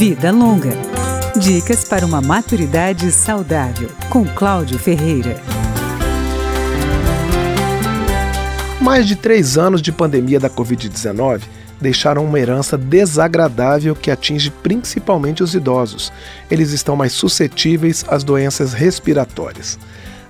[0.00, 0.70] Vida Longa.
[1.38, 5.38] Dicas para uma maturidade saudável, com Cláudio Ferreira.
[8.80, 11.42] Mais de três anos de pandemia da Covid-19
[11.78, 16.10] deixaram uma herança desagradável que atinge principalmente os idosos.
[16.50, 19.78] Eles estão mais suscetíveis às doenças respiratórias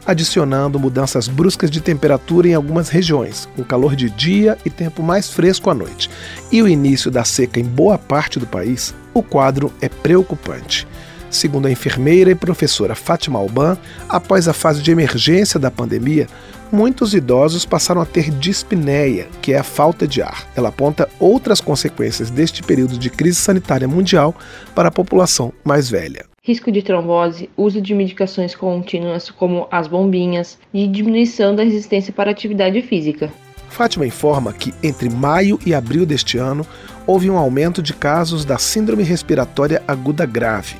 [0.06, 5.30] adicionando mudanças bruscas de temperatura em algumas regiões, com calor de dia e tempo mais
[5.30, 6.10] fresco à noite,
[6.50, 10.86] e o início da seca em boa parte do país, o quadro é preocupante.
[11.30, 16.26] Segundo a enfermeira e professora Fátima Alban, após a fase de emergência da pandemia,
[16.72, 20.48] muitos idosos passaram a ter dispneia, que é a falta de ar.
[20.56, 24.34] Ela aponta outras consequências deste período de crise sanitária mundial
[24.74, 30.58] para a população mais velha risco de trombose, uso de medicações contínuas como as bombinhas
[30.74, 33.32] e diminuição da resistência para atividade física.
[33.68, 36.66] Fátima informa que entre maio e abril deste ano
[37.06, 40.74] houve um aumento de casos da síndrome respiratória aguda grave.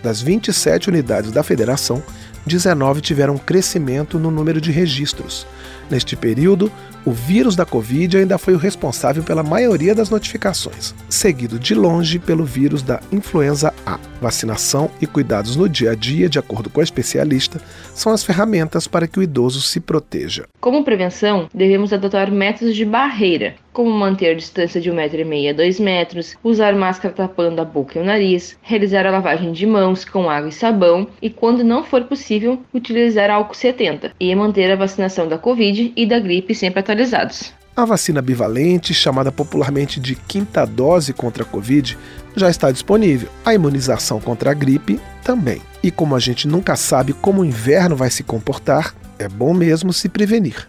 [0.00, 2.00] Das 27 unidades da federação,
[2.46, 5.46] 19 tiveram crescimento no número de registros.
[5.90, 6.70] Neste período,
[7.04, 12.18] o vírus da Covid ainda foi o responsável pela maioria das notificações, seguido de longe
[12.18, 13.98] pelo vírus da influenza A.
[14.20, 17.60] Vacinação e cuidados no dia a dia, de acordo com a especialista,
[17.94, 20.44] são as ferramentas para que o idoso se proteja.
[20.60, 25.80] Como prevenção, devemos adotar métodos de barreira, como manter a distância de 1,5m a 2
[25.80, 30.28] metros, usar máscara tapando a boca e o nariz, realizar a lavagem de mãos com
[30.28, 35.28] água e sabão e, quando não for possível, utilizar álcool 70 e manter a vacinação
[35.28, 37.52] da Covid e da gripe sempre atualizados.
[37.76, 41.96] A vacina bivalente, chamada popularmente de quinta dose contra a Covid,
[42.36, 43.28] já está disponível.
[43.44, 45.62] A imunização contra a gripe também.
[45.82, 49.92] E como a gente nunca sabe como o inverno vai se comportar, é bom mesmo
[49.92, 50.68] se prevenir.